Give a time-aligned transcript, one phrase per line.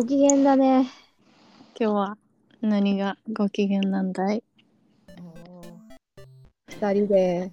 [0.00, 0.88] ご機嫌だね。
[1.78, 2.18] 今日は
[2.62, 4.42] 何がご機嫌なんだい？
[6.68, 7.52] 二人で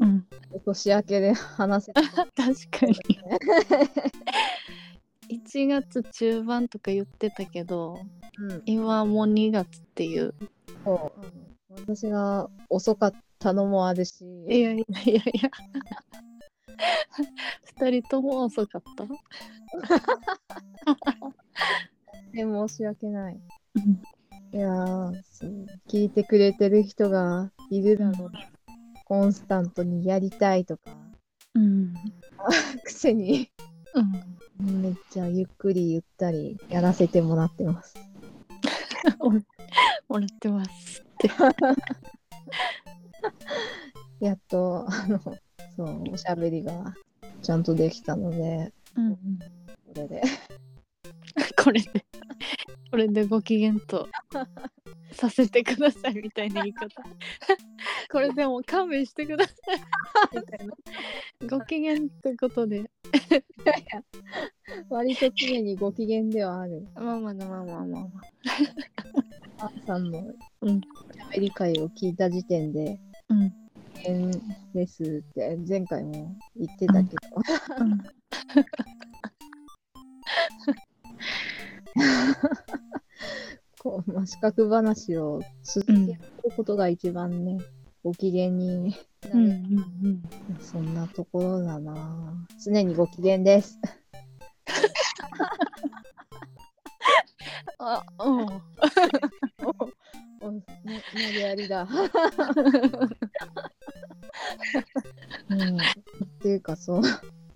[0.00, 0.26] うん。
[0.66, 2.26] 年明けで話せた、 確
[2.70, 2.94] かに。
[5.30, 7.98] 1月中盤とか言ってたけど、
[8.40, 10.34] うん、今もう2月っていう。
[10.84, 11.26] そう。
[11.76, 14.84] 私が遅かったのもあるし、いやいやいやい
[15.14, 15.50] や。
[17.78, 19.06] 2人とも遅かった？
[22.32, 23.40] で申し訳ない。
[24.52, 24.70] いや
[25.88, 28.32] 聞いてくれてる人がいるだろう。
[29.04, 30.90] コンスタントにやりたいとか、
[31.54, 31.94] うん。
[32.84, 33.50] くせに
[34.58, 34.82] うん。
[34.82, 37.94] めっちゃゆっくりゆったりやらせてもらってます。
[40.08, 41.30] もらってますって。
[44.20, 45.20] やっと、あの、
[45.76, 46.94] そう、おしゃべりが
[47.42, 49.16] ちゃんとできたので、うんうん。
[49.18, 50.22] これで。
[51.62, 52.06] これで、
[52.90, 54.08] これでご機嫌と
[55.12, 56.88] させてくださいみたいな言い方。
[58.10, 59.52] これでも勘弁してくださ
[60.32, 60.74] いみたいな。
[61.58, 62.90] ご機嫌ってことで。
[64.88, 66.86] 割と常にご機嫌ではある。
[66.94, 68.00] まあまあまあまあまあま
[69.58, 69.72] あ。
[69.86, 70.80] さんのうん
[71.32, 73.52] 喋り会を聞いた時点で、うん。
[74.72, 77.16] ですって前回も言ってたけど、
[77.80, 78.00] うん
[83.80, 86.18] こう、まあ、資格話を続ける
[86.56, 87.58] ことが一番ね、
[88.02, 88.96] ご機嫌にな
[89.34, 89.52] うんうん
[90.02, 90.22] うん。
[90.60, 91.94] そんなところだな。
[92.64, 93.78] 常にご機嫌です。
[97.78, 98.46] あ、うん。
[100.40, 100.60] お、な、な
[101.32, 101.86] りやりだ。
[105.48, 105.76] うん。
[105.76, 105.78] っ
[106.40, 107.02] ていうか、そう。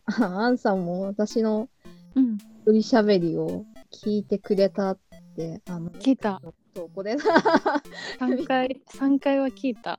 [0.06, 1.68] あアンさんも私の
[2.16, 2.38] うん。
[2.70, 4.98] 一人喋りを聞いてくれたっ
[5.36, 6.40] て、あの、聞いた。
[6.72, 7.16] 投稿で。
[8.20, 9.98] 3回、 三回は聞いた。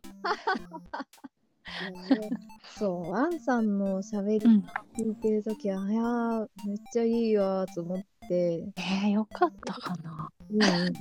[2.78, 4.64] そう、アンさんの喋りうん。
[4.98, 8.00] 聞いてるときは、いやー、めっちゃいいわーと思っ
[8.30, 10.30] て、えー、よかったかな。
[10.50, 10.92] うんうんうん、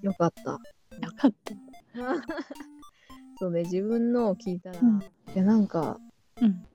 [0.00, 0.52] よかった。
[0.52, 0.58] よ
[1.16, 1.54] かった。
[3.38, 5.00] そうね、自分のを聞いたら、うん
[5.34, 6.00] いや、なんか、
[6.40, 6.66] うん。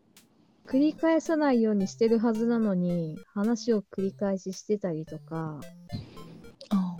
[0.69, 5.59] 繰り返さないようにしてるはずなのに、話を繰り返ししてたりとか、
[6.69, 6.97] あ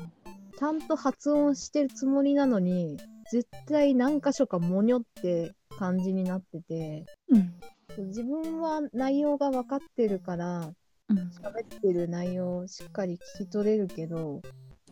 [0.58, 2.98] ちゃんと発音してるつもりなのに、
[3.32, 8.08] 絶対何箇所かもにょって感じになってて、うん。
[8.08, 10.74] 自分は内容が分かってるから、
[11.10, 11.18] うん。
[11.18, 14.42] 喋ってる内容をしっかり聞き取れるけど、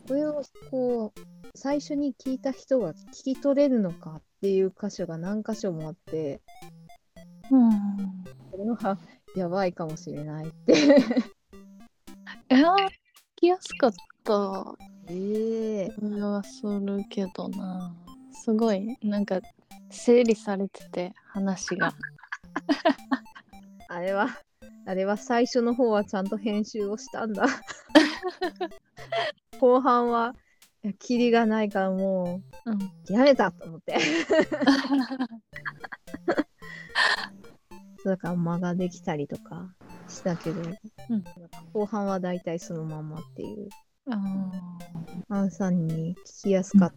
[0.06, 0.40] これを
[0.70, 1.20] こう、
[1.56, 6.40] 最初に聞いた人が聞き取れるのかっていう箇所が何箇所もあって、
[7.50, 8.37] うん。
[8.66, 8.98] は
[9.34, 10.72] やばいかもしれないって。
[12.50, 12.88] えー、聞
[13.36, 13.92] きやすかっ
[14.24, 14.76] た
[15.10, 17.94] ええ気がするけどな。
[18.32, 19.40] すごい、なんか、
[19.90, 21.94] 整理されてて、話が。
[23.88, 24.28] あれは、
[24.86, 27.46] あれは最初の方はちゃんと編集をしたんだ。
[29.60, 30.34] 後半は、
[30.98, 32.74] キリがないからもうん。
[32.74, 33.98] う、やめたと思って。
[38.02, 39.74] そうだから間ができたりとか
[40.08, 40.62] したけど、
[41.72, 43.68] 後半はだいたいそのまんまっていう。
[44.10, 44.50] あ
[45.28, 46.92] アンさんに聞きやすかっ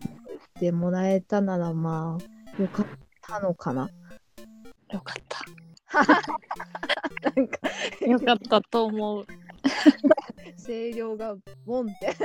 [0.60, 2.86] てもらえたならまあ、よかっ
[3.22, 3.90] たのかな。
[4.90, 5.40] ーよかった。
[7.36, 7.60] なんか、
[8.08, 9.26] よかったと思う。
[10.66, 11.36] 声量が
[11.66, 12.16] ボンって。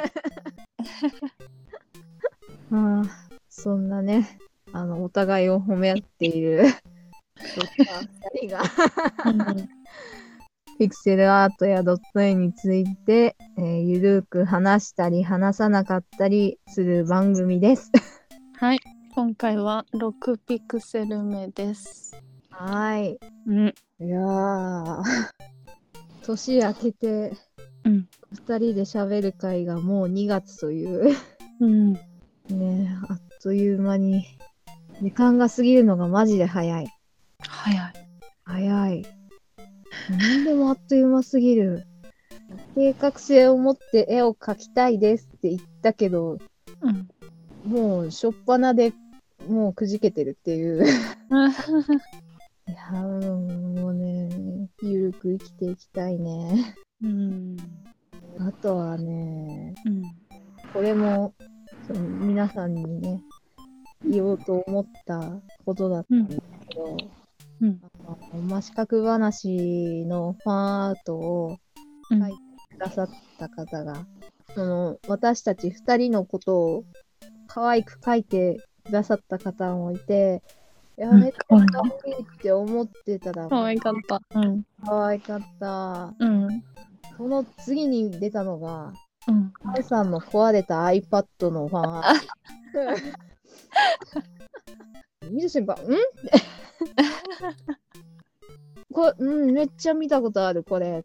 [2.70, 3.04] まあ、
[3.48, 4.38] そんなね、
[4.72, 6.65] あの、お互いを褒め合っている、
[7.38, 8.00] そんな
[8.41, 8.62] 二人が、
[9.24, 9.69] う ん
[10.78, 17.91] ピクセルアートやドット絵について、えーゆるく話したり話さなかったりする番組です。
[18.58, 18.78] はい。
[19.14, 22.14] 今回は6ピクセル目です。
[22.50, 23.19] はい。
[23.47, 23.74] うん。
[24.00, 25.03] いやー、
[26.26, 27.32] 年明けて、
[27.84, 28.08] うん。
[28.32, 31.16] 二人で喋る会がもう2月という。
[31.60, 31.92] うん。
[31.94, 32.00] ね
[32.50, 34.24] えあっという間に
[35.00, 36.96] 時間が過ぎるのがマジで早い。
[37.41, 37.92] 早い。
[38.44, 39.06] 早い。
[40.10, 41.86] 何でもあっという間すぎる。
[42.74, 46.38] 計画性を持って絵を描きたいですって言ったけど、
[46.80, 47.09] うん。
[47.65, 48.92] もう初っ端で
[49.48, 50.86] もうくじけてるっていう。
[52.68, 54.28] いやーもうね、
[54.82, 56.77] ゆるく生きていきたいね。
[57.03, 57.56] うん。
[58.39, 60.03] あとはね、うん。
[60.72, 61.34] これも
[61.86, 63.22] その皆さんにね、
[64.04, 66.36] 言おうと思ったことだったんだ
[66.68, 67.26] けど、うん。
[67.62, 71.56] あの真四角話のファンアートを
[72.10, 72.32] うんはい
[72.70, 73.08] くださっ
[73.38, 74.06] た方が
[74.54, 76.84] その私たち2人のことを
[77.47, 80.42] 可愛く描いてくださった方もいて、
[80.98, 81.56] いや、うんめっちゃ可
[82.04, 84.20] 愛いって思ってたら、可愛かった。
[84.34, 84.64] うん。
[84.84, 86.14] 可愛かった。
[86.18, 86.64] うん。
[87.16, 88.92] その次に出たのが、
[89.28, 89.53] うん。
[89.62, 92.20] ハンさんの壊れた iPad のファンアート。
[95.30, 95.78] 見る瞬間、ん？
[98.97, 101.04] これ、うん、めっちゃ見たことある、これ。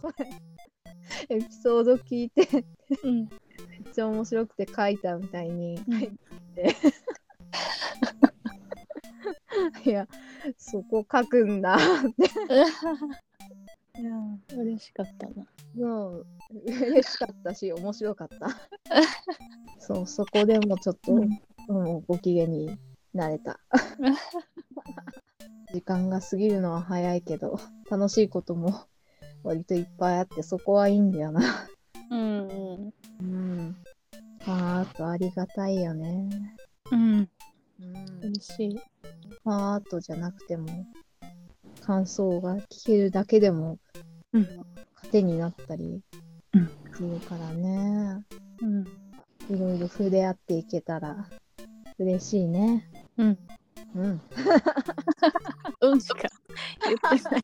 [0.00, 0.30] これ、
[1.28, 2.64] エピソード聞いて、
[3.02, 3.24] うん。
[3.24, 5.80] めっちゃ面白くて書いたみたいにい
[6.54, 6.76] て、
[9.84, 10.06] いや、
[10.56, 11.78] そこ書くんだっ
[12.12, 12.26] て。
[14.00, 15.44] いやー、嬉しかったな。
[15.76, 16.24] うん、
[16.54, 18.48] 嬉しかったし、面白かった。
[19.80, 22.78] そう、そこでもちょっと、うんうん、ご機嫌に
[23.12, 23.58] なれた。
[25.72, 27.58] 時間が過ぎるのは早いけど、
[27.90, 28.86] 楽しいことも
[29.42, 31.68] 割といっぱいあって、そこはいいんだよな。
[32.10, 32.92] うん。
[33.20, 33.76] うん。
[34.46, 36.28] あーとありがたいよね。
[36.90, 37.28] うん。
[37.80, 38.18] うん。
[38.22, 38.80] 嬉しい。
[39.44, 40.86] アートじゃなくても、
[41.80, 43.78] 感想が聞けるだけでも、
[44.32, 44.46] うん。
[44.94, 46.02] 糧になったり
[46.52, 48.24] うんするからね。
[48.60, 48.84] うん。
[49.54, 51.28] いろいろ触れ合っていけたら
[51.98, 52.90] 嬉しいね。
[53.16, 53.38] うん。
[53.94, 54.20] うん。
[55.80, 56.00] うん。
[56.00, 56.28] しか
[56.84, 57.42] 言ってない。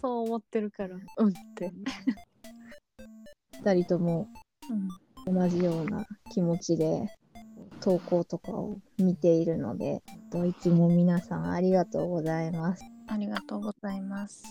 [0.00, 1.28] そう思ってるから、うん。
[1.28, 1.72] って。
[3.64, 4.28] 二人とも
[4.70, 4.88] うん。
[5.24, 7.06] 同じような気持ちで
[7.80, 11.50] 投稿とかを見ているので、といつも皆さん。
[11.50, 12.84] ありがとうございます。
[13.06, 14.42] ありがとうございます。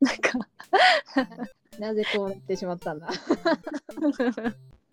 [0.00, 0.16] なん。
[0.18, 0.38] か、
[1.78, 2.98] なぜこうなってしまったん。
[2.98, 3.08] だ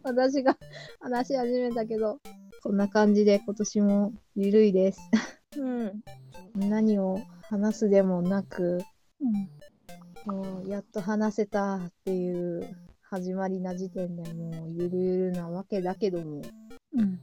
[0.03, 0.57] 私が
[0.99, 2.19] 話し始めたけど、
[2.63, 4.99] こんな感じで今年もゆるいです。
[5.57, 6.03] うん。
[6.55, 8.79] 何を話すでもなく、
[9.19, 10.35] うん。
[10.35, 12.67] もうやっと話せたっていう
[13.01, 16.41] 始まりな時点でもうゆるゆるなわけだけども、
[16.93, 17.19] うん。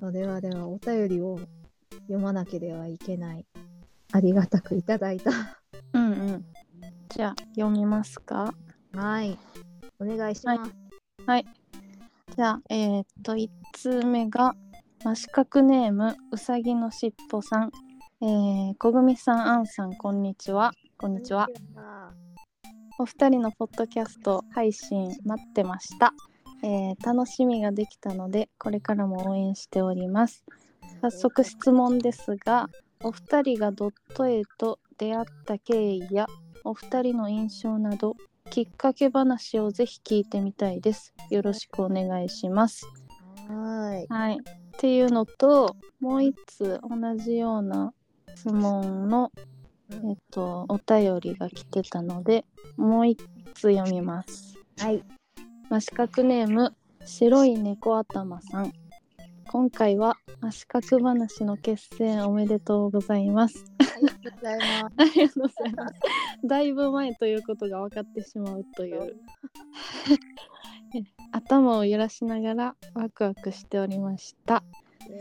[0.00, 1.38] それはではお便りを
[2.02, 3.46] 読まなければいけない。
[4.12, 5.30] ありがたくいただいた。
[5.94, 6.44] うんうん。
[7.08, 8.54] じゃあ、読みますか？
[8.92, 9.38] はい。
[9.98, 11.61] お願いします。
[12.34, 14.54] じゃあ、えーっと、1通目が、
[15.04, 17.70] 真四角ネーム、うさぎのしっぽさん。
[18.22, 20.72] えー、こぐみさん、あんさん、こんにちは。
[20.96, 21.48] こんにちは。
[22.98, 26.14] お二人のポッドキャスト配信待ってました。
[26.62, 30.42] えー楽しみができたので、これからも応援しております。
[31.02, 32.70] 早速質問ですが、
[33.04, 36.26] お二人がドット絵と出会った経緯や、
[36.64, 38.16] お二人の印象など、
[38.52, 41.14] きっかけ話をぜひ聞いてみたいです。
[41.30, 42.86] よろしくお願いします。
[43.48, 44.36] ははい。
[44.36, 44.38] っ
[44.78, 47.94] ていうのと、もう一つ同じような
[48.36, 49.32] 質問の。
[49.90, 52.44] えっと、お便りが来てたので、
[52.76, 53.20] もう一
[53.54, 54.58] つ読みます。
[54.78, 55.02] はい。
[55.70, 56.76] 真四角ネーム、
[57.06, 58.72] 白い猫頭さん。
[59.52, 63.66] 今回は真四角話の結成おめでとうございます。
[63.78, 64.94] ありがとうございます。
[64.96, 65.94] ありがとうございます。
[66.46, 69.14] だいぶ前ということが分かってしまうという。
[71.32, 74.64] 頭を揺らしながらワクワクしておりました。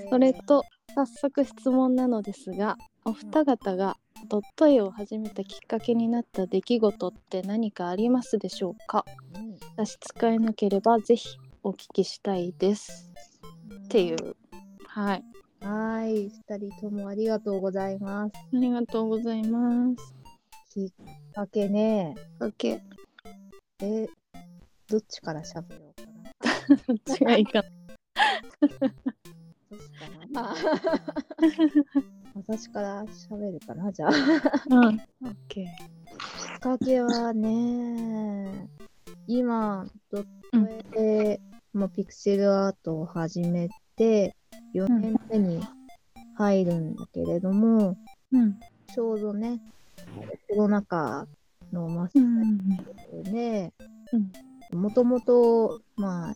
[0.10, 0.64] それと
[0.96, 3.98] 早速質問なのですがお二方が
[4.30, 9.04] ドット絵を始めたきっかけになった出来事って何かありますでしょうか？
[9.36, 11.28] うん差し支えなければぜひ
[11.64, 13.12] お聞きしたいです
[13.92, 14.38] っていう
[14.88, 15.24] はい
[15.60, 16.30] はい。
[16.30, 18.32] 二人ともありがとうございます。
[18.36, 20.16] ありがとうございます
[20.74, 20.92] きっ
[21.34, 22.16] かけね。
[22.40, 22.80] OK
[23.84, 24.08] え、
[24.88, 27.36] どっちから喋ろうかな。
[27.36, 27.64] 違いか
[29.70, 30.56] どうしかな。
[32.34, 34.12] 私から喋るかな、じゃあ。
[34.70, 35.68] うん OK きっ
[36.62, 38.70] かけはね、
[39.28, 40.26] 今、ドッ
[40.94, 41.42] ト絵で、
[41.74, 44.36] まあ、ピクセルアートを始めて、
[44.74, 45.64] 4年目に
[46.36, 47.98] 入るんだけれども、
[48.32, 48.60] うん
[48.94, 49.62] ちょうどね、
[50.50, 51.26] コロナ禍
[51.72, 52.10] の真っ
[53.24, 53.74] 最で、
[54.74, 55.82] もともと、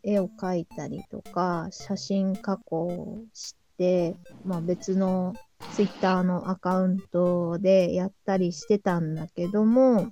[0.04, 5.34] 絵を描いたりとか、写真加工して、まあ、別の
[5.74, 10.10] ツイッターのアカウントでやったりしてたんだけども、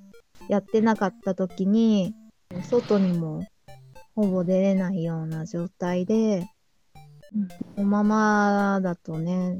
[0.50, 2.14] やってなかった時に、
[2.70, 3.46] 外にも
[4.16, 6.46] ほぼ出れないような状態で、
[7.76, 9.58] このままだとね、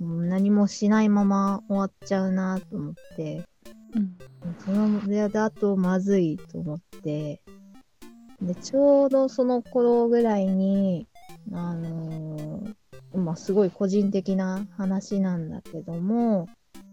[0.00, 3.44] 何もしないまま終わっちゃうなと思って、
[3.94, 4.16] うん。
[4.64, 7.40] そのれだとまずいと思って、
[8.40, 11.06] で、ちょうどその頃ぐらいに、
[11.52, 12.74] あのー
[13.18, 16.48] まあ、すごい個人的な話なんだけども、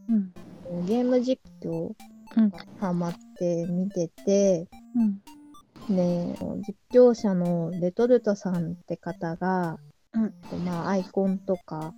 [0.09, 0.85] うん。
[0.85, 1.93] ゲーム実況
[2.37, 2.51] うん。
[2.79, 5.95] ハマって見てて、うん。
[5.95, 6.35] で、
[6.67, 9.77] 実況者のレトルトさんって方が、
[10.13, 10.19] う
[10.57, 10.65] ん。
[10.65, 11.93] まあ、アイコンとか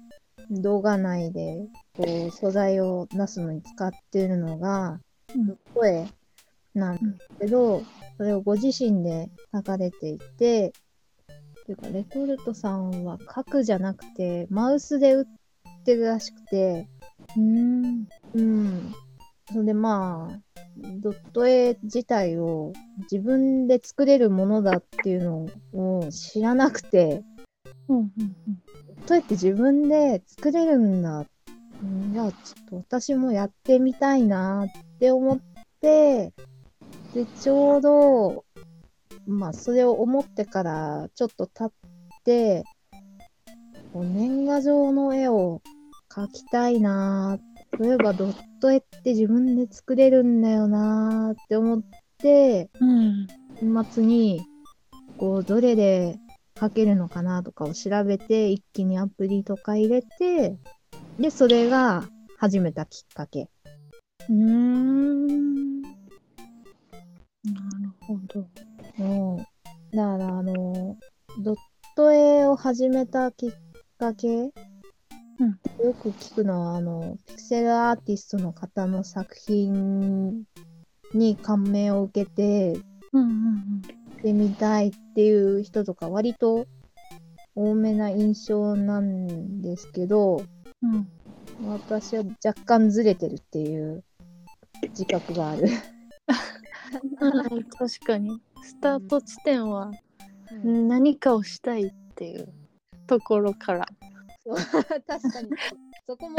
[0.50, 1.68] 動画内で
[1.98, 5.00] こう素材を出すのに使ってるのが、
[5.36, 5.58] うん。
[5.74, 6.08] 声
[6.76, 7.82] なんですけど、
[8.18, 10.74] それをご自身で書かれていて、
[11.62, 15.26] っていうか、レトルトさんは書くじゃなくて、マウスで打っ
[15.86, 16.88] てるらしくて、
[17.38, 18.08] うん。
[18.34, 18.92] うん。
[19.52, 20.40] それでまあ、
[21.02, 22.74] ドット絵自体を
[23.12, 25.24] 自分で作れるものだっていう
[25.74, 27.24] のを知らなくて、
[27.90, 28.12] うんうん
[29.06, 31.26] どうやって自分で作れるんだ？
[31.82, 35.40] うんじゃあちょっと私もやってみたいなって思っ
[35.82, 36.34] て、
[37.14, 38.46] で、ちょうど、
[39.28, 41.72] まあそれを思ってからちょっと経っ
[42.24, 42.64] て、
[43.94, 45.62] 年賀状の絵を
[46.10, 47.38] 描きたいな
[47.80, 51.82] 例えばドット絵って自分で作れるんだよなって思っ
[52.20, 53.28] て、うん。
[53.62, 54.42] 年末に、
[55.18, 56.20] こう、どれで
[56.60, 60.58] 書けるのかなとかを調べて、一気にアプリとか入れて、
[61.20, 62.04] で、それが
[62.38, 63.50] 始めたきっかけ。
[64.30, 65.82] うん。
[65.82, 65.98] なる
[68.02, 68.48] ほど。
[69.00, 69.04] う。
[69.04, 69.38] ん。
[69.38, 70.98] だから、あの、
[71.40, 71.56] ドッ
[71.96, 73.52] ト絵を始めたきっ
[73.98, 74.52] かけ、よ
[76.02, 80.44] く聞くのは、あの、ピクセルアーティストの方の作品
[81.14, 82.80] に感銘を受けて、
[83.12, 86.66] うんうんってみたいっていう人とか割と
[87.56, 90.44] 多めな印象なんですけど、
[90.82, 91.08] うんうん
[91.68, 94.04] 私は若干ずれてるっていう
[94.90, 95.68] 自覚がある。
[97.22, 99.92] う ん確かにスタート地点は
[100.64, 102.52] うん何かをしたいっていう
[103.06, 103.86] ところから
[104.44, 104.58] そう
[105.06, 105.50] 確かに。
[106.08, 106.38] そこも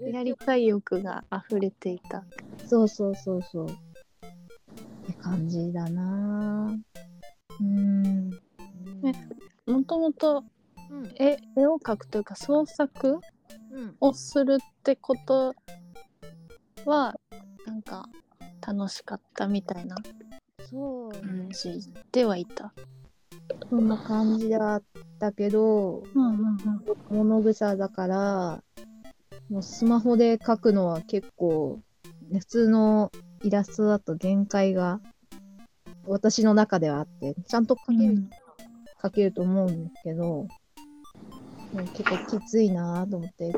[0.10, 2.24] やりたい欲が溢れていた
[2.66, 3.66] そうそうそうそう。
[5.12, 8.30] って感じだなぁうん。
[9.06, 10.44] えもともと
[10.90, 11.06] うん。
[11.16, 13.20] 絵絵を描くというか創作
[13.72, 13.96] うん。
[14.00, 15.54] をするってこと
[16.84, 17.14] は
[17.66, 18.08] なんか
[18.66, 19.96] 楽しかったみたいな
[20.68, 22.72] そう感じではいた。
[23.68, 24.82] そんな感じだっ
[25.18, 26.58] たけど、うんうんうん
[27.10, 28.62] 物草だから、
[29.50, 31.80] もうスマホで描くのは結構、
[32.30, 33.12] ね普通の
[33.44, 35.00] イラストだと限界が
[36.06, 38.28] 私の中ではあって、ちゃんと描ける、
[39.02, 40.48] 描けると思うんですけど、も
[41.74, 43.52] う結構きついなと思って、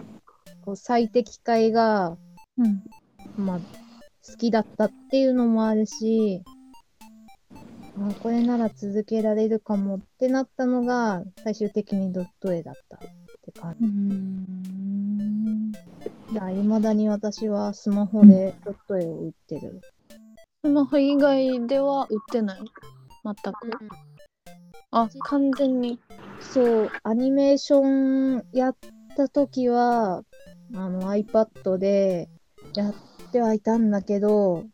[0.65, 2.17] こう最適解が、
[2.59, 2.83] うん。
[3.37, 3.59] まあ、
[4.27, 6.43] 好きだったっていうのもあるし、
[7.99, 12.99] あこれなら続けられるかもってなったのが、最終的にドット絵だった
[13.51, 13.87] って感じ。
[13.87, 15.73] うん
[16.35, 19.81] いまだに私はスマホでドット絵を打ってる。
[20.65, 22.61] スマホ以外では売ってない？
[23.25, 23.79] 全く。
[24.91, 26.01] あ完全に。
[26.41, 28.77] そう、アニメーションやっ
[29.17, 30.23] た時は、
[30.75, 32.29] あの iPad で
[32.75, 32.95] やっ
[33.31, 34.65] てはいたんだけど、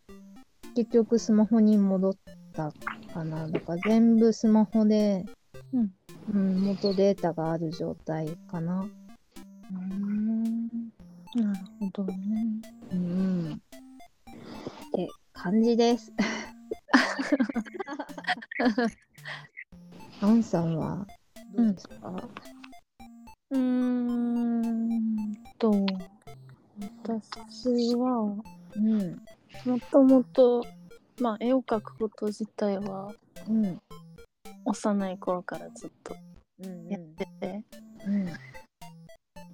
[0.74, 2.14] 結局スマホに戻っ
[2.52, 2.72] た
[3.12, 3.48] かな。
[3.48, 5.26] だから全部スマホで、
[5.72, 5.92] うん
[6.32, 8.86] うん、元データがある状態かな。
[9.72, 10.68] うん
[11.34, 12.16] なるほどね。
[12.92, 13.52] うん。
[13.52, 13.56] っ
[14.92, 16.12] て感じです。
[20.20, 21.06] アンさんは
[21.56, 22.28] どうですか、
[23.50, 25.72] うーんと
[27.02, 28.36] 私は
[28.76, 29.22] うん。
[29.64, 30.64] もともと
[31.20, 33.12] まあ絵を描くこと自体は
[33.48, 33.80] うん。
[34.70, 36.14] 幼い頃からずっと
[36.62, 36.88] うん。
[36.88, 37.62] やってて、
[38.06, 38.28] うん。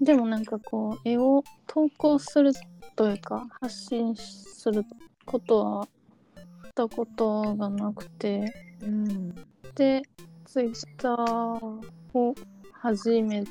[0.05, 2.53] でもなんかこう絵を投稿する
[2.97, 4.85] というか発信する
[5.25, 5.91] ことはし
[6.75, 9.35] たことがなくてうん。
[9.75, 10.03] で
[10.45, 12.35] ツイッターを
[12.73, 13.45] 始め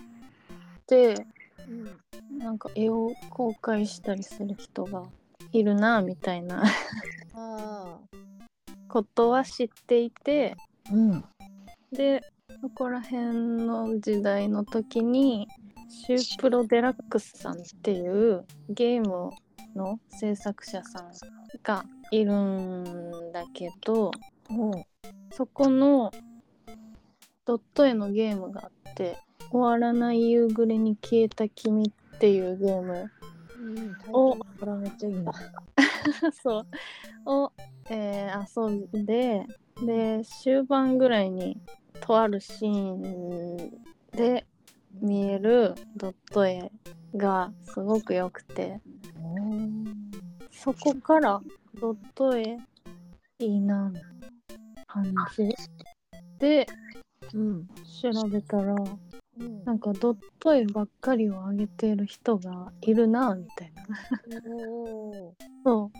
[0.87, 1.25] て
[2.37, 5.03] なんか絵を公開したりする人が
[5.51, 6.63] いるなみたいな。
[8.87, 10.55] ことは知っていて
[10.89, 11.23] うん。
[11.95, 12.21] で
[12.61, 15.47] そこら辺の時代の時に
[15.89, 19.31] シュープロデラックスさんっていうゲーム
[19.75, 21.11] の制作者さん
[21.63, 24.11] がいるんだけど。
[25.31, 26.11] そこの
[27.45, 29.17] ドット絵のゲームがあって
[29.51, 31.83] 「終わらない夕暮れに消えた君」
[32.15, 33.11] っていうゲーム
[33.59, 33.95] うん。
[34.13, 35.33] おタイトルからめっちゃいいな。
[36.31, 36.65] そう
[37.25, 37.51] を、
[37.89, 39.45] えー遊んで
[39.85, 41.59] で終盤ぐらいに
[42.01, 43.71] とあるシーン
[44.11, 44.45] で
[45.01, 46.71] 見えるドット絵
[47.15, 48.79] がすごく良くて
[49.21, 49.49] お
[50.51, 51.41] そこから
[51.79, 52.57] ドット絵
[53.39, 53.91] いいな
[54.87, 55.53] 感じ。
[56.39, 56.65] で
[57.33, 57.67] うん。
[58.01, 58.75] 調べたら
[59.39, 63.83] うんなんかドット絵ばっかりを上げてる人がいるなみたいな。
[65.65, 65.91] そ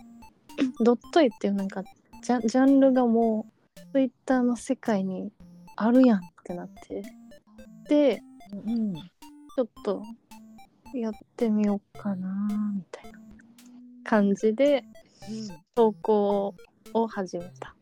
[0.79, 0.83] う。
[0.83, 1.83] ドット絵っていうなんか
[2.23, 5.31] ジャジャンルがもうツイッターの世界に
[5.75, 7.03] あるやんってなって
[7.87, 8.93] でうん。
[9.55, 10.03] ちょっと
[10.93, 12.27] やってみようかな
[12.75, 13.19] みたいな
[14.03, 14.83] 感じで
[15.75, 16.53] 投稿
[16.93, 17.73] を始めたっ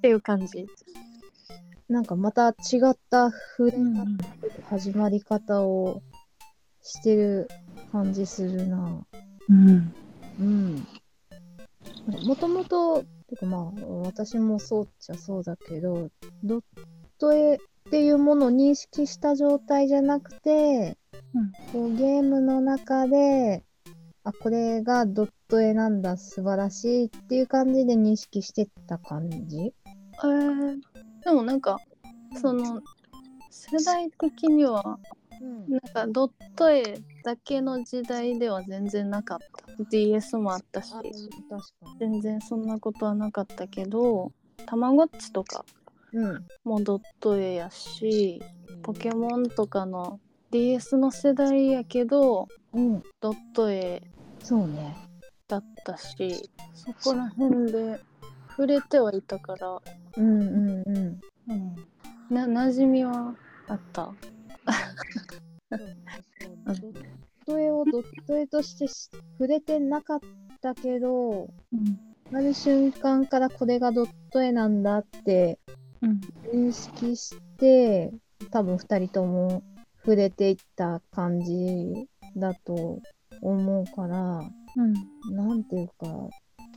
[0.00, 0.66] ていう感じ。
[1.90, 4.18] なんかまた違った触れ方、うん
[4.70, 6.02] 始まり方を
[6.82, 7.48] してる
[7.92, 9.04] 感じするな。
[9.50, 9.94] うん
[10.40, 10.86] うん。
[12.24, 13.72] もともと、てかまあ、
[14.04, 16.10] 私もそうっちゃそうだけど、
[16.42, 16.62] ドッ
[17.18, 17.58] ト絵っ
[17.90, 20.96] ていうものを認識した状態じゃなくて、
[21.34, 21.52] うん。
[21.72, 23.62] こうゲームの中で、
[24.24, 29.58] あ、これがドット絵なんだ、素晴らしいっていう感じで認識してった感じ？
[29.58, 30.80] えー、
[31.24, 31.78] でもなんか
[32.40, 32.82] その
[33.50, 34.96] 世代的にはうん
[35.40, 40.92] なんかドット絵だけの時代では全然なかった DS もあったし。
[41.98, 44.32] 全然そんなことはなかったけど
[44.66, 45.64] たまごっちとか
[46.12, 46.46] うん。
[46.64, 48.42] もドット絵やし
[48.82, 53.02] ポケモンとかの DS の世代やけどうん。
[53.20, 54.02] ドット絵
[54.42, 54.96] そうね。
[55.46, 58.00] だったしそこら辺で
[58.50, 59.80] 触れてはいたから、
[60.16, 61.20] うんうんうん。
[61.48, 61.76] うん、
[62.30, 63.34] な馴染みは
[63.68, 64.12] あった。
[65.70, 66.92] ドッ
[67.46, 70.20] ト絵をドット絵としてし触れてなかっ
[70.60, 72.36] たけど、うん。
[72.36, 75.58] ある瞬間からこれがドット絵なんだって
[76.00, 76.20] うん。
[76.52, 78.12] 認識して、
[78.50, 79.62] 多分二人とも
[80.04, 83.00] 触れていった感じだと
[83.42, 84.40] 思うから、
[84.76, 85.36] うん。
[85.36, 86.06] なんていうか、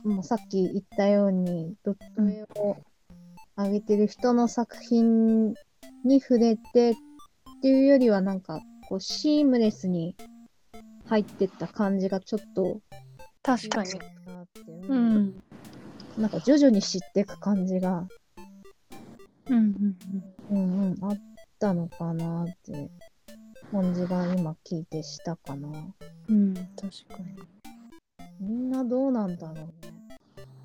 [0.04, 2.76] もうさっき言ったように、ドット絵を
[3.56, 5.54] 上げてる人の作品
[6.04, 6.94] に触れてっ
[7.62, 8.60] ていうよりは、なんか、
[8.92, 10.14] こう、シームレスに
[11.06, 12.82] 入ってった感じがちょっと、
[13.42, 13.90] 確かに。
[13.90, 15.42] なって、ううんん
[16.18, 18.06] なんか徐々に知っていく感じが、
[19.48, 19.96] うんうん
[20.50, 21.18] うんうん、あっ
[21.58, 22.90] たのかなって、
[23.70, 25.70] 感じが今聞いてしたかな。
[26.28, 26.66] うん確
[27.08, 27.22] か
[28.40, 28.46] に。
[28.46, 29.72] みんなどうなんだろうね。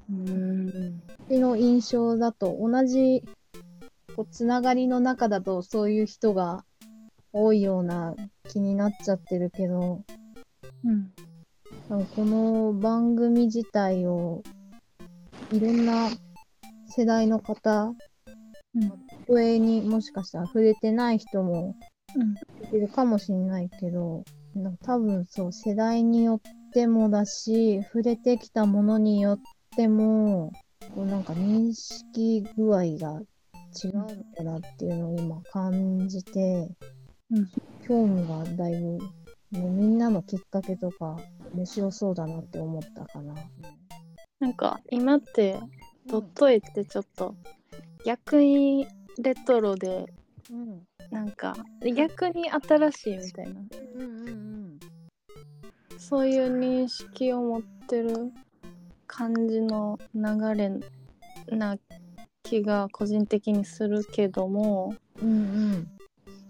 [0.09, 3.23] うん私の印象だと同じ
[4.17, 6.65] こうつながりの中だとそういう人が
[7.39, 8.15] 多いような
[8.49, 10.01] 気になっちゃってるけど
[10.83, 12.05] うん。
[12.15, 14.41] この番組自体を
[15.51, 16.09] いろんな
[16.87, 17.93] 世代の方
[18.75, 18.91] うん。
[19.27, 21.75] 上にもしかしたら触れてない人も
[22.15, 22.35] うん。
[22.75, 24.23] いるかもしれないけど
[24.55, 29.39] なんか多分そう世代によってもだし触れてきたものによっ
[29.75, 30.51] ても
[30.95, 33.21] こうなんか認識具合が
[33.83, 36.67] 違うのかなっていうのを今感じて、
[37.31, 37.49] うん。
[37.87, 38.97] 興味がだいぶ、
[39.51, 41.17] ね、みんなのきっかけとか
[41.53, 43.33] 面白そうだなって思ったかな。
[44.39, 45.59] なんか今って
[46.05, 47.35] ドット絵ってちょっと
[48.05, 48.87] 逆に
[49.19, 50.05] レトロで
[50.51, 51.55] うんなんか
[51.95, 53.61] 逆に新しいみたいな。
[53.95, 54.47] うんうんうん
[55.97, 58.31] そういう認識を持ってる
[59.07, 60.71] 感じの流れ
[61.57, 61.77] な
[62.43, 65.96] 気が個人的にするけどもうんうん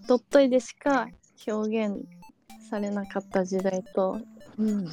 [0.07, 1.07] ドット絵でしか
[1.47, 2.05] 表現
[2.69, 4.19] されなかった時代と
[4.57, 4.85] うん。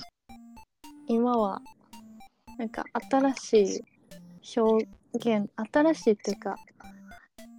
[1.06, 1.60] 今は
[2.58, 6.56] なんか新しい表現新しいっていうか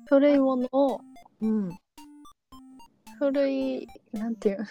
[0.07, 0.99] 古いものを
[1.41, 1.69] うん。
[3.19, 4.67] 古いなんていう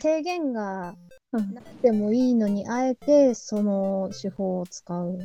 [0.00, 0.94] 制限 が
[1.32, 1.54] うん。
[1.54, 5.18] なくてもいいのにあえてその手法を使う。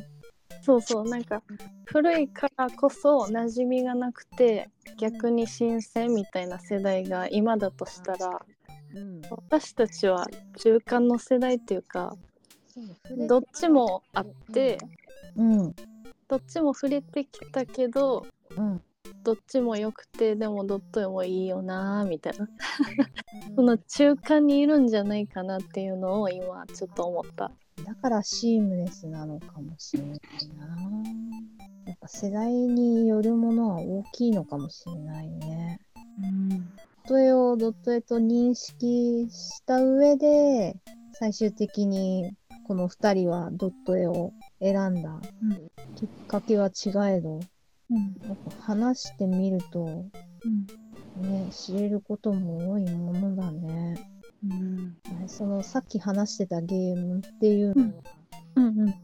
[0.62, 1.42] そうそうなんか
[1.84, 8.40] 古いからこそ馴染みがなくて逆に新鮮みたいな世代が今だとしたら
[8.94, 9.22] うん。
[9.30, 10.26] 私たちは
[10.58, 12.14] 中間の世代っていうか
[13.28, 14.78] どっちもあって
[15.36, 15.74] うん。
[16.28, 18.82] どっちも触れてきたけどうん。
[19.22, 22.48] どっちも良くてでもどっちもいいよなみたいな。
[23.54, 27.52] その中間にいるんじゃないかなっていうのを今ちょっと思った。
[27.86, 30.18] だからシームレスなのかもしれない
[30.58, 30.76] な。
[31.86, 35.78] やっぱ世代によるものは大きいのかもしれないね。
[37.06, 40.74] ドット絵をドット絵と認識した上で、
[41.12, 42.32] 最終的に
[42.66, 47.38] この二人はドット絵を選んだうんきっかけは違えど、
[47.90, 50.66] うんやっぱ話してみると、うん
[51.22, 54.15] ね、知れることも多いものだね。
[54.44, 54.96] うん
[55.28, 58.02] そのさっき話してたゲームっていうのは、
[58.56, 58.88] うんうん。
[58.88, 58.94] え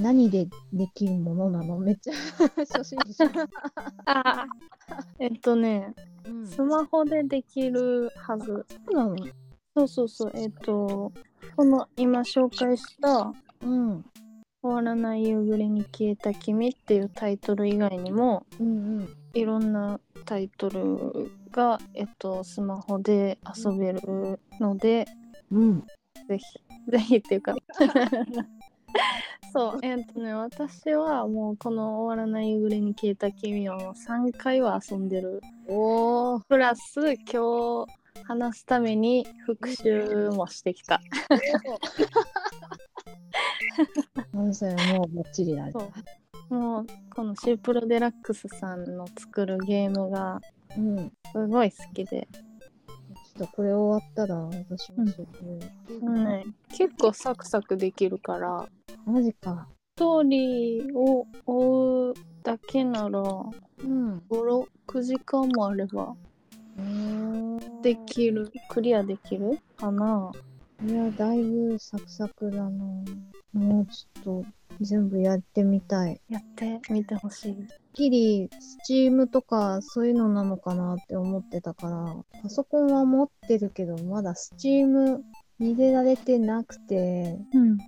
[0.00, 1.78] 何でできるものなの？
[1.78, 2.14] めっちゃ
[2.56, 3.24] 初心者。
[4.06, 4.46] ああ。
[5.18, 5.94] えっとね、
[6.26, 8.66] うんスマホでできるはず。
[8.86, 9.16] そうなの？
[9.76, 10.32] そうそうそう。
[10.34, 11.12] えっと、
[11.56, 14.04] この今紹介したうん。
[14.62, 19.08] 終わらない夕暮れに消えた君っていうタイトル以外にも、うんうん。
[19.34, 25.06] いろんなタイトルが、えっと、スマホで遊べるので、
[25.50, 25.80] うん。
[26.28, 27.54] ぜひ、ぜひっていうか。
[29.52, 35.42] そう、えっとね、私はもうこの終わらない夕暮れに消えた君を3回は遊んでる。
[35.68, 36.44] おー。
[36.48, 37.92] プラス、今日
[38.24, 41.02] 話すために復習もしてきた。
[44.52, 45.68] それ もうバッチリだ
[46.48, 50.40] もう、このシープロデラックスさんの作るゲームが
[50.76, 50.96] うん。
[50.98, 55.26] ちすごい好きで、ょっとこれ終わったら私もそれ、
[56.00, 58.68] うんね、結構サクサクできるから、
[59.04, 59.68] マジか。
[59.94, 64.18] ストーリーを追うだけなら、うん。
[64.28, 66.14] 5、6時間もあれば
[67.82, 69.58] できる、クリアできる？
[69.76, 70.32] かな。
[70.84, 72.70] いや、だいぶサクサクだな。
[73.52, 74.44] もうちょっと
[74.82, 76.20] 全部やってみたい。
[76.28, 77.56] やってみてほしい。
[77.92, 85.22] きり、スチームとかそういうのなのかなって思ってたから、パソコンは持ってるけど、まだスチーム
[85.58, 87.78] 入れられてなくて、うん。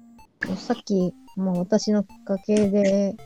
[0.56, 3.16] さっき、まあ、私の家系で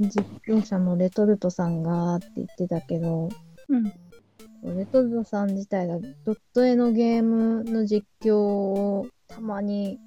[0.00, 3.28] 実況者のレトルトさんがって言ってたけど、
[3.68, 4.76] うん。
[4.76, 9.98] レトルトさん自体がドット絵のゲームの実況をたまに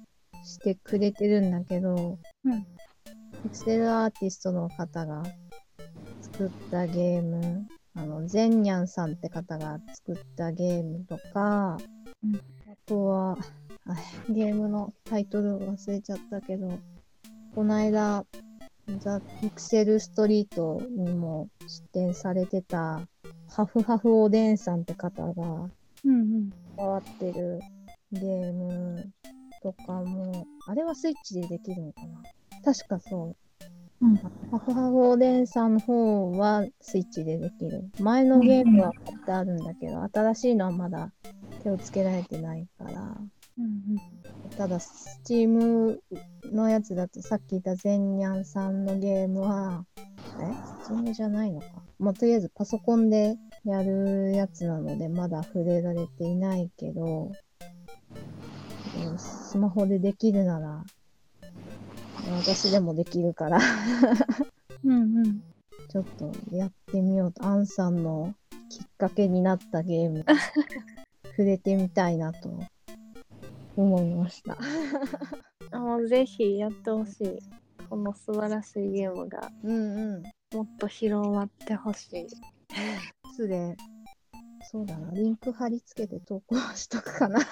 [0.44, 2.66] してくれてるんだけど、うん
[3.42, 5.22] ピクセルアーティストの方が
[6.20, 11.78] 作ったゲーム、あの、ゼンニャンさんって方が作ったゲームとか、
[12.22, 12.40] うんあ
[12.86, 13.36] とは、
[13.86, 13.94] あ
[14.28, 16.78] ゲームのタイトル忘れちゃったけど、
[17.54, 18.24] この間、
[18.98, 23.00] ザ・ピクセルストリートにも出展されてた、
[23.48, 25.70] ハフハフおでんさんって方が
[26.04, 26.50] うんうん。
[26.76, 27.60] 関わってる
[28.12, 29.12] ゲーム
[29.62, 32.22] とかも、あれはスイッチでできるのかな？
[32.64, 33.36] 確かそう。
[34.00, 37.90] うんハフハフおでんさんの方はスイッチでできる。
[37.98, 41.12] 前のゲームは買ってあるんだけど、新しいのはまだ
[41.62, 43.16] 手をつけられてないから。
[43.58, 43.96] うん
[44.56, 46.00] ただ、スチーム
[46.52, 49.84] のやつだと、さっき言ったゼンニャンさんのゲームは、
[50.40, 51.66] えスチームじゃないのか。
[51.98, 57.32] まあ、とりあえずパソコンでやるやつなので、まだ触れられていないけど、
[59.06, 60.84] うんスマホでできるなら、
[62.36, 63.58] 私でもできるから、
[64.84, 64.90] うん。
[64.90, 65.42] うんうん。
[65.88, 68.34] ちょっとやってみようと、アンさんの
[68.68, 70.24] きっかけになったゲーム、
[71.36, 72.50] 触れてみたいなと
[73.76, 74.58] 思いました。
[75.78, 77.38] もうぜひやってほしい。
[77.88, 80.22] この素晴らしいゲームがうんうん。
[80.56, 82.26] もっと広まってほしい。
[83.34, 83.76] すで、
[84.70, 87.40] そうだな、リンク貼り付けて投稿しとくかな。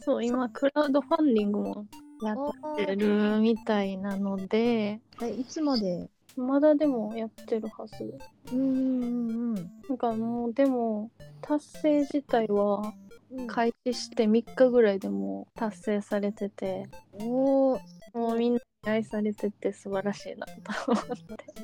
[0.00, 1.86] そう、今、クラウドファンディングも
[2.22, 2.36] やっ
[2.76, 6.08] てるみたいなので、え、いつまで？
[6.36, 8.18] まだでもやってるはず。
[8.52, 9.54] うんうんうん
[9.88, 12.92] なんかもう、でも、達成自体は
[13.30, 13.46] うん。
[13.46, 16.88] 開始して3日ぐらいでもう達成されてて、
[17.20, 17.80] おー、
[18.14, 21.04] もうみんなに愛されてて素晴らしいなと思っ
[21.36, 21.62] て。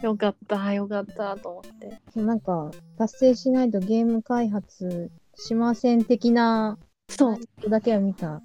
[0.00, 2.18] いよかった、よかったと思って。
[2.18, 6.78] いなんか、達成しないとゲーム開発しません的な
[7.10, 8.40] そう、だけは見た。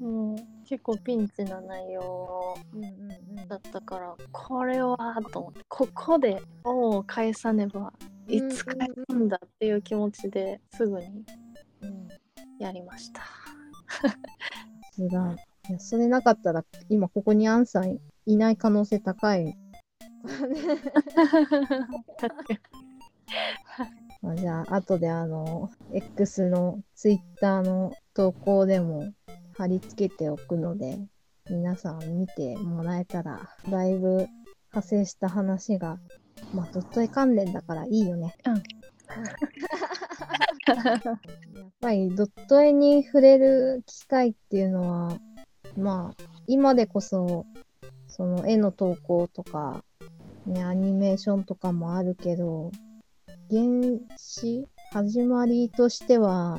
[0.00, 0.36] もう
[0.68, 4.96] 結構ピンチな内容うんうんうんだったから、これは
[5.32, 7.92] と思って、ここで恩を返さねば、
[8.28, 8.76] いつ返
[9.08, 11.24] すんだっていう気持ちですぐに
[11.82, 12.08] うん。
[12.58, 13.20] やりました。
[13.20, 13.28] さ
[14.92, 15.36] すが。
[15.68, 19.56] いや、それなかったら、今ここにアンさんいない可能性高い。
[24.20, 29.04] まあ、じゃあ、後であの、X の Twitter の投稿でも
[29.58, 31.00] 貼り付けておくので、
[31.50, 34.28] 皆さん見てもらえたら、だいぶ
[34.70, 35.98] 派生した話が、
[36.54, 38.36] まあ、ドット絵関連だからいいよね。
[38.46, 38.62] うん
[40.68, 41.18] やっ
[41.80, 45.18] ぱりドット絵に触れる機会っていうのは、
[45.76, 47.46] まあ、今でこそ、
[48.06, 49.82] その絵の投稿とか、
[50.46, 52.70] ね、アニメーションとかもあるけど、
[53.50, 53.62] 原
[54.16, 56.58] 始始まりとしては、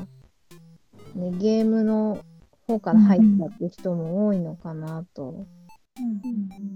[1.15, 2.19] ね、ゲームの
[2.69, 5.47] 方から入ったっていう人も多いのかなと。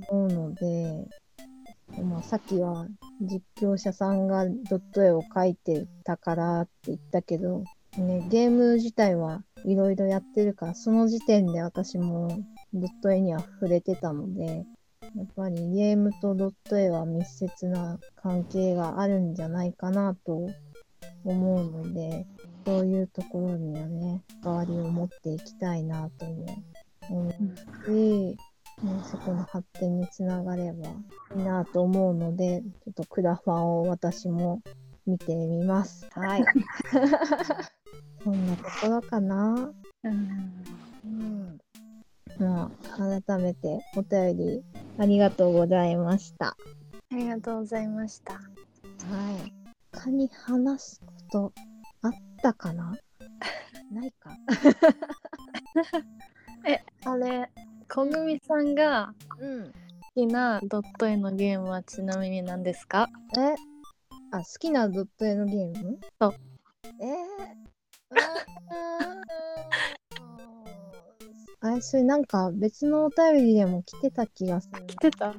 [0.09, 1.07] 思うので、
[2.03, 2.87] まあ、さっきは
[3.21, 7.63] 実況者さんがドット絵を描いてたからって言ったけど、
[7.97, 12.27] ね、ゲーム自体はいろいろやってるから、その時点で私も
[12.73, 14.65] ドット絵には触れてたので、
[15.15, 20.49] やっぱりゲームとドット絵は密接な関係があるんじゃないかなと
[21.23, 22.25] 思うので、
[22.65, 26.45] そういうところにはね、関わりを持っていきたいなとも
[27.09, 27.33] 思う
[27.85, 28.37] し、
[28.81, 30.89] ね、そこの発展につながれば
[31.35, 34.61] いいなと思うので、ちょっとクラファンを私も
[35.05, 36.07] 見てみます。
[36.11, 36.45] はい。
[38.23, 39.73] そんなところかな。
[40.03, 40.63] うん
[41.05, 41.59] うん。
[42.39, 44.63] まあ、改めてお便り
[44.97, 46.55] ありがとうございました。
[47.11, 48.33] ありがとうございました。
[48.33, 49.53] はい。
[49.91, 51.72] 他に話すことあ
[52.49, 52.93] ったかな？
[53.91, 54.31] ないか。
[57.05, 57.49] あれ、
[57.87, 59.71] 小組さんがうん。
[59.71, 59.71] 好
[60.15, 63.09] きなドット絵のゲームはちなみに何ですか？
[63.37, 63.55] え？
[64.31, 65.99] あ、好きなドット絵のゲーム？
[66.21, 66.33] そう。
[66.99, 68.17] えー、
[71.61, 74.85] あれ、それなんか別のお便りでも来てた気がする。
[74.85, 75.37] 来てた来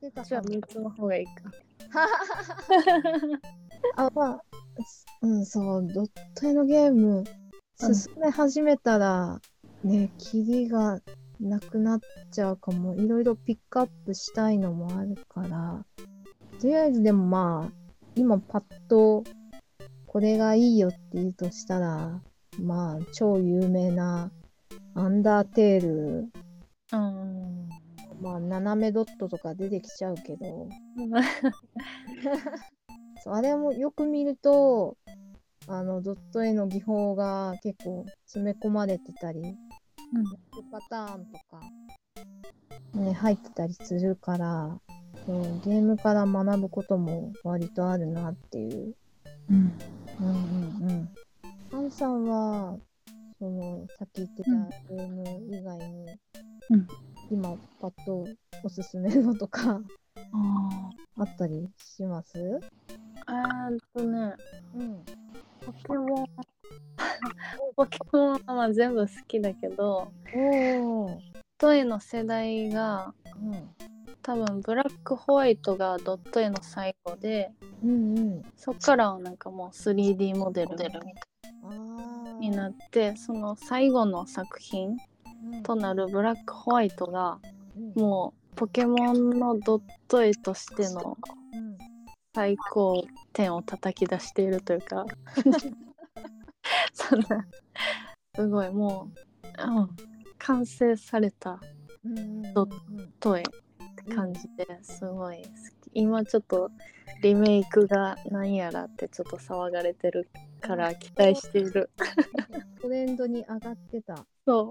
[0.00, 1.32] てたじゃあかも3つの方がいいか。
[3.96, 4.42] あ、まあ、
[5.22, 7.24] うん、そう、ドット絵のゲーム、うん
[7.80, 9.40] 進め始めたら、
[9.84, 11.00] ね、キリが
[11.38, 12.00] なくなっ
[12.32, 12.96] ちゃうかも。
[12.96, 15.84] いろいろピックアップしたいのもあるから、
[16.60, 17.72] とりあえずでもまあ、
[18.16, 19.22] 今パッと、
[20.06, 22.20] これがいいよって言うとしたら、
[22.58, 24.32] まあ、超有名な、
[24.94, 26.32] アンダーテール、
[26.92, 27.68] うん。
[28.20, 30.68] まあ、斜めドットとか出てきちゃうけど、
[33.24, 34.96] そうあれもよく見ると、
[35.66, 39.42] あの、ドット絵の技法が結構詰め込まれてたり、
[40.70, 41.60] パターンとか、
[42.94, 44.80] ね、入ってたりするから、
[45.26, 48.94] そうゲームから学ぶことも割とあるなっていう。
[49.50, 49.72] うん。
[50.20, 50.90] うんうん
[51.72, 51.78] うん。
[51.78, 52.78] アンさんは、
[53.38, 56.06] その、さっき言ってたうんゲーム以外に、
[56.70, 56.86] うん
[57.30, 58.24] 今パッと
[58.64, 59.82] おすすめのとか
[60.32, 62.58] ああったりします？
[62.62, 63.07] あ。
[63.28, 64.34] えーっとね、
[64.74, 65.04] うん。
[65.64, 66.26] ポケモン。
[67.76, 70.10] ポケモンはまあ全部好きだけど。
[70.32, 71.18] ドッ
[71.58, 73.12] ト絵の世代が
[73.42, 73.68] うん。
[74.22, 77.50] 多分ブラックホワイトがドット絵の最後で、
[77.82, 78.42] うんうん。
[78.56, 84.96] そっからはなんかもう 3D モデルあーになって、その最後の作品
[85.52, 87.38] うんとなるブラックホワイトが
[87.76, 91.37] うんもうポケモンのドット絵としてのうん
[92.34, 95.06] 最高点を叩き出しているというか。
[96.92, 97.46] そんな
[98.34, 99.10] すごいも
[99.42, 99.88] う、うん、
[100.38, 101.58] 完成された
[102.54, 102.68] ドッ
[103.18, 103.44] ト絵っ
[103.96, 105.90] て感じですごい好き。
[105.94, 106.70] 今ちょっと
[107.22, 110.28] リメイクがなんやらってちょっと騒がれてる
[110.60, 111.90] から期待している。
[112.80, 114.24] トレンドに上がってた。
[114.46, 114.70] そ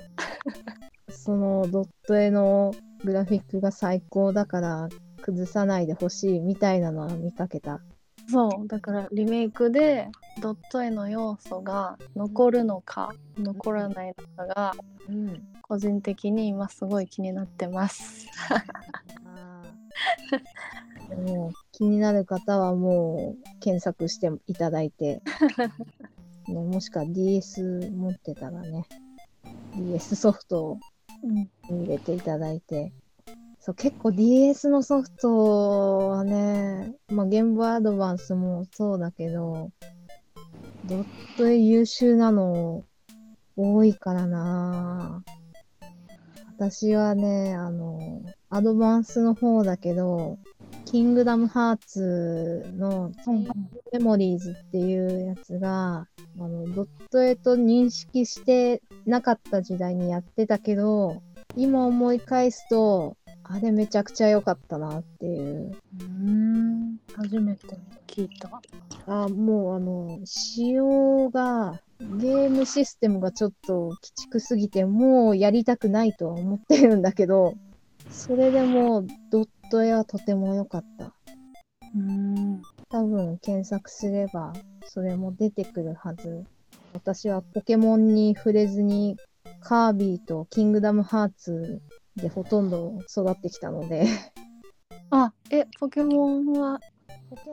[1.09, 1.11] う。
[1.11, 4.89] そのドット絵のグラフィックが最高だから
[5.21, 7.81] 崩さないでほしいみたいなのは見かけた。
[8.29, 10.09] そうだからリメイクで
[10.41, 14.73] ドット絵の要素が残るのか残らないのかが
[15.07, 15.47] うん。
[15.61, 18.27] 個人的に今すごい気になってます。
[21.25, 25.21] もう気になる方はもう検索していただいて、
[26.47, 28.87] ね、もしくは DS 持ってたらね、
[29.75, 30.79] DS ソフトを
[31.23, 31.49] うん、
[31.81, 32.93] 入れていただいて、
[33.67, 39.71] そう結構 DS のソフトはね、まあ、ゲームアドバンスもそうだけど、
[40.85, 42.85] ドット絵優秀なの
[43.57, 45.21] 多いからな。
[46.55, 50.39] 私はね、あの、アドバンスの方だけど、
[50.85, 53.11] キングダムハーツの
[53.91, 56.07] メモリーズっていうやつが、
[56.39, 61.21] あの、ドット絵と認識してなかった時代にやってたけど、
[61.57, 65.75] 今思い返すと、あれめちゃくちゃ良かったなっていう。
[65.99, 67.65] うん初めて
[68.05, 68.61] 聞いた。
[69.07, 77.55] あ、もうあの、仕様が、ゲームシステムがちょっと鬼畜すぎて、もうやりたくないとは思ってるんだけど、
[78.11, 81.11] それでもドット絵はとても良かった。
[81.95, 84.53] うん多分検索すれば
[84.85, 86.45] それも出てくるはず。
[86.93, 89.17] 私はポケモンに触れずに
[89.61, 91.81] カービィとキングダムハーツ
[92.15, 94.05] でほとんど育ってきたので。
[95.09, 96.79] あえポケモンは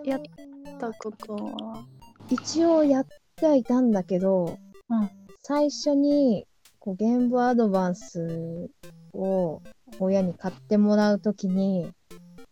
[0.04, 1.84] やっやたことは？
[2.30, 5.10] 一応やってはいたんだけど、うん。
[5.42, 6.46] 最初に
[6.78, 8.70] こうゲームボーイアドバンス
[9.12, 9.62] を
[10.00, 11.92] 親に買ってもらうときに、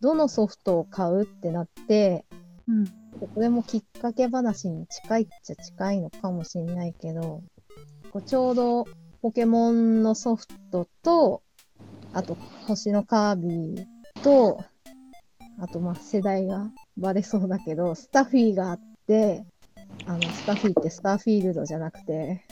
[0.01, 2.25] どのソフトを買うってなって、
[2.69, 2.85] うん。
[3.35, 7.43] これもきっかけ話に近いっちゃ近いのかもしれないけど、
[8.11, 8.85] こうちょうど
[9.23, 11.43] ポケモンのソフトと、
[12.13, 12.35] あと
[12.67, 13.85] 星のカービィ
[14.25, 14.65] と、
[15.61, 19.45] あとま世代がバレそうだけど、スタフィーがあって、
[20.07, 22.45] あの、スタフィーってスターフィールドじゃなくて、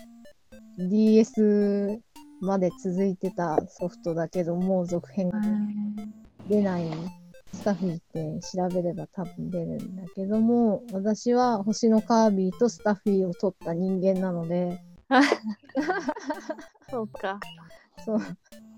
[0.78, 2.00] DS
[2.40, 5.40] まで続いてたソフトだけど、もう続編が
[6.48, 6.84] 出ない。
[7.52, 14.80] スタフィーって調べれば多分出るんだけども、私は星のカービィとスタフィーを取った人間なので、
[16.90, 17.38] そうか。
[18.04, 18.18] そ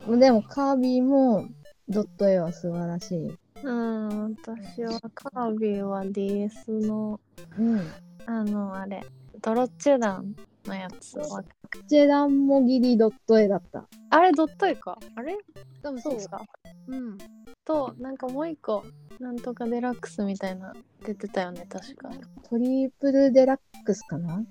[0.09, 0.19] う。
[0.19, 1.47] でもカービィも
[1.89, 3.39] ドット絵は素晴らしい。
[3.63, 7.21] うん、私はカービィは DS の、
[7.59, 7.81] うん。
[8.27, 9.05] あの、あれ、
[9.41, 11.45] ドロッチェダンのやつは。
[11.87, 13.87] ジェダンもギリドット絵だった。
[14.11, 14.99] あれ、ドット絵か。
[15.15, 15.37] あれ？
[15.83, 16.43] 多分そうか。
[16.89, 17.19] うん。
[17.65, 18.85] と、なんかもう一個、
[19.21, 22.11] なんとかデラックスみたいな出てたよね、確か。
[22.43, 24.45] トリプルデラックスかな？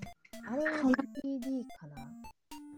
[0.52, 1.96] あれは 3D かな？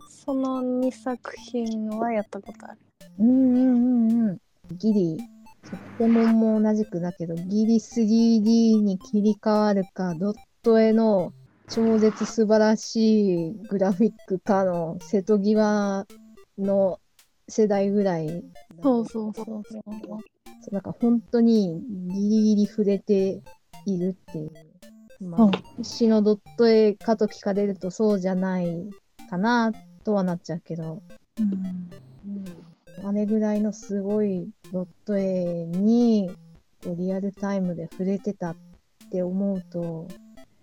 [0.08, 2.78] その2作品はやったことある。
[3.18, 4.38] うんうんうんうん。
[4.76, 5.18] ギリ、
[5.98, 11.32] ポケモンも同じくだけど、ギリ 3D に切り替わるか、ドット絵の
[11.68, 16.06] 超絶素晴らしいグラフィックかの瀬戸際
[16.56, 17.00] の
[17.48, 18.44] 世代ぐらい。
[18.84, 19.62] そうそうそうそう。
[19.64, 19.80] そ
[20.70, 23.42] うだから本当にギリギリ触れて
[23.84, 24.50] いるっていう。
[25.24, 28.88] まあ、詩のドット絵かと聞かれるとそうじゃない
[29.30, 29.72] かな
[30.04, 31.02] とはなっちゃうけど、
[31.38, 31.90] うん
[33.02, 36.30] あれぐらいのすごいドット絵に
[36.86, 38.56] リアルタイムで触れてたっ
[39.10, 40.08] て思うと、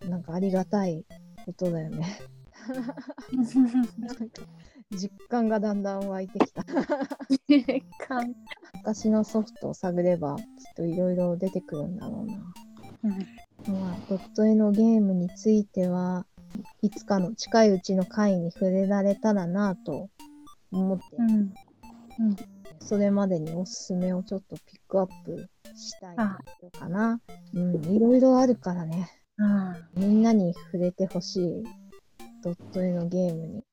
[0.08, 1.06] なんかありがたい
[1.46, 2.20] ことだよね。
[4.92, 6.64] 実感がだんだん湧いてきた。
[6.64, 8.36] かん
[8.76, 10.46] 昔のソフトを探ればきっ
[10.76, 12.54] といろいろ出てくるんだろうな。
[13.68, 16.26] まあ、ドット絵のゲームについては
[16.82, 20.10] いつかの近いうちの回に触れられたらなと
[20.72, 21.54] 思って、うん。
[22.80, 27.22] それまでにおすすめをちょっとピックアップしたいのかな。
[27.54, 29.10] うん、いろいろあるからね。
[29.38, 29.76] うん。
[29.96, 31.64] みんなに触れてほしい
[32.44, 33.64] ドット絵のゲームに。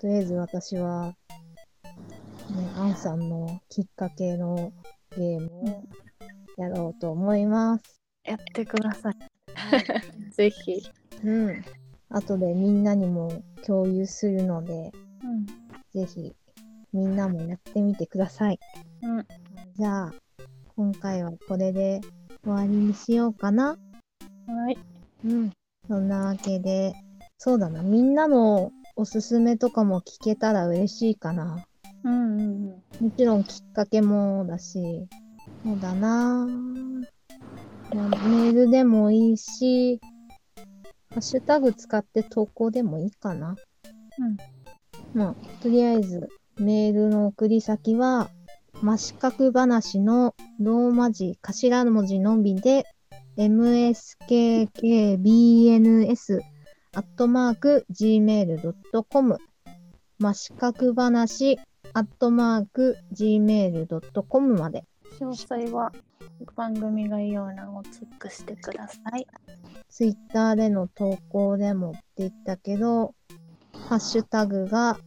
[0.00, 1.14] とりあえず私は、
[2.50, 4.72] ね、アンさんのきっかけの
[5.16, 5.84] ゲームを
[6.56, 8.03] やろうと思います。
[8.24, 9.14] やってください。
[10.32, 10.82] ぜひ。
[11.24, 11.64] うん。
[12.10, 15.46] 後でみんなにも共有するので、うん。
[15.92, 16.34] ぜひ
[16.92, 18.58] みんなもやってみてください。
[19.02, 19.26] うん。
[19.76, 20.14] じゃあ、
[20.76, 22.00] 今回はこれで
[22.42, 23.76] 終わりにしようかな。
[24.46, 24.78] はい。
[25.24, 25.50] うん。
[25.88, 26.94] そんなわけで、
[27.36, 31.64] そうだな、みんなのおすすめとかも聞けたら嬉しいかな。
[32.04, 32.44] うんうんう
[33.02, 33.04] ん。
[33.06, 35.06] もちろんきっかけもだし、
[35.64, 36.46] そうだな。
[37.92, 40.00] まあメールでもいいし、
[41.10, 43.56] ハッシュタグ使って投稿でもいいかな。
[44.18, 44.36] うん。
[45.14, 48.30] まあ、とりあえず、メールの送り先は、
[48.82, 52.84] ましかく話のローマ字頭文字のみで、
[53.36, 54.70] mskkbns
[56.94, 59.38] アットマーク gmail.com
[60.18, 61.58] ましかく話
[61.92, 64.84] アットマーク gmail.com まで。
[65.20, 65.92] 詳細は
[66.56, 69.26] 番組概要欄をチェックしてください。
[69.88, 73.14] ツイッターでの投稿でもって言ったけど、
[73.88, 74.98] ハッシュタグが、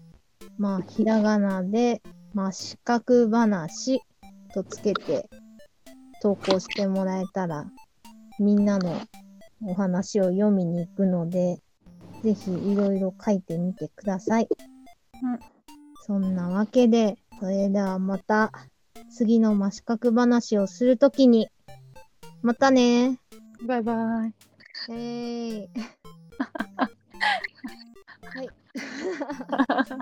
[0.57, 2.01] まあ、ひらがなで、
[2.33, 4.01] まあ、四角話
[4.53, 5.29] とつけて
[6.21, 7.65] 投稿してもらえたら、
[8.39, 9.01] みんなの
[9.65, 11.59] お話を読みに行くので、
[12.23, 14.47] ぜひいろいろ書いてみてください。
[15.23, 15.57] うん
[16.07, 18.53] そんなわけで、それではまた
[19.09, 21.49] 次の真四角話をするときに、
[22.41, 23.19] またね
[23.65, 24.33] バイバイ。
[24.89, 25.69] えーい。
[28.21, 28.49] はい。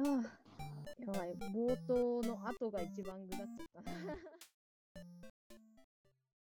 [0.00, 0.38] ああ
[1.00, 3.92] やばい、冒頭の後が一番ぐだっちゃった。